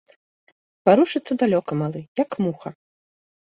[0.89, 2.69] Варушыцца далёка, малы, як муха.